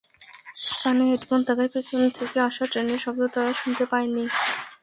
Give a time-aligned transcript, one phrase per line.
[0.81, 4.23] কানে হেডফোন থাকায় পেছন থেকে আসা ট্রেনের শব্দ তারা শুনতে পায়নি।